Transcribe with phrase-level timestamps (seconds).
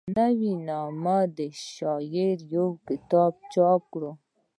[0.15, 1.03] پۀ نوم
[1.37, 1.39] د
[1.71, 4.11] شاعرۍ يو کتاب چاپ کړو،